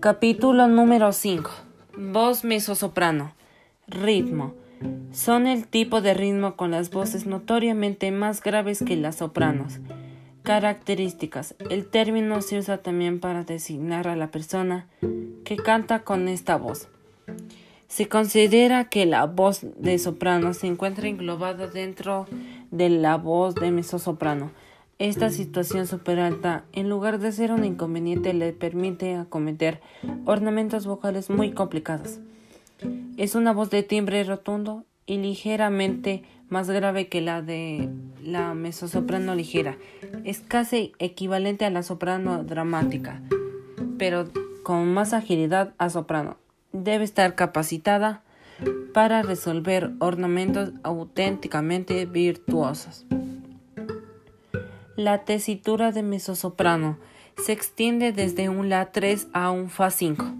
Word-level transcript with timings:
Capítulo 0.00 0.68
número 0.68 1.12
5. 1.12 1.50
Voz 1.96 2.44
mezzosoprano. 2.44 3.32
Ritmo. 3.88 4.54
Son 5.10 5.48
el 5.48 5.66
tipo 5.66 6.00
de 6.00 6.14
ritmo 6.14 6.54
con 6.54 6.70
las 6.70 6.90
voces 6.90 7.26
notoriamente 7.26 8.12
más 8.12 8.40
graves 8.40 8.84
que 8.86 8.94
las 8.94 9.16
sopranos. 9.16 9.80
Características. 10.44 11.56
El 11.68 11.84
término 11.84 12.42
se 12.42 12.58
usa 12.58 12.78
también 12.78 13.18
para 13.18 13.42
designar 13.42 14.06
a 14.06 14.14
la 14.14 14.30
persona 14.30 14.86
que 15.44 15.56
canta 15.56 16.04
con 16.04 16.28
esta 16.28 16.56
voz. 16.56 16.86
Se 17.88 18.06
considera 18.08 18.84
que 18.84 19.04
la 19.04 19.26
voz 19.26 19.66
de 19.78 19.98
soprano 19.98 20.54
se 20.54 20.68
encuentra 20.68 21.08
englobada 21.08 21.66
dentro 21.66 22.26
de 22.70 22.88
la 22.88 23.16
voz 23.16 23.56
de 23.56 23.72
mezzosoprano. 23.72 24.52
Esta 24.98 25.30
situación 25.30 25.86
super 25.86 26.18
alta, 26.18 26.64
en 26.72 26.88
lugar 26.88 27.20
de 27.20 27.30
ser 27.30 27.52
un 27.52 27.64
inconveniente, 27.64 28.34
le 28.34 28.52
permite 28.52 29.14
acometer 29.14 29.80
ornamentos 30.24 30.86
vocales 30.86 31.30
muy 31.30 31.52
complicados. 31.52 32.18
Es 33.16 33.36
una 33.36 33.52
voz 33.52 33.70
de 33.70 33.84
timbre 33.84 34.24
rotundo 34.24 34.84
y 35.06 35.18
ligeramente 35.18 36.24
más 36.48 36.68
grave 36.68 37.06
que 37.06 37.20
la 37.20 37.42
de 37.42 37.88
la 38.24 38.54
mezzosoprano 38.54 39.36
ligera. 39.36 39.78
Es 40.24 40.40
casi 40.40 40.92
equivalente 40.98 41.64
a 41.64 41.70
la 41.70 41.84
soprano 41.84 42.42
dramática, 42.42 43.22
pero 43.98 44.24
con 44.64 44.92
más 44.92 45.12
agilidad 45.12 45.74
a 45.78 45.90
soprano. 45.90 46.38
Debe 46.72 47.04
estar 47.04 47.36
capacitada 47.36 48.22
para 48.92 49.22
resolver 49.22 49.92
ornamentos 50.00 50.72
auténticamente 50.82 52.04
virtuosos. 52.04 53.06
La 54.98 55.18
tesitura 55.18 55.92
de 55.92 56.02
mezzosoprano 56.02 56.98
se 57.36 57.52
extiende 57.52 58.10
desde 58.10 58.48
un 58.48 58.68
La3 58.68 59.28
a 59.32 59.52
un 59.52 59.70
Fa5. 59.70 60.37